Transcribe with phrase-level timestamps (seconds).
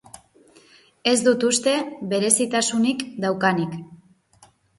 [1.11, 1.73] Ez dut uste
[2.15, 3.79] berezitasunik daukanik.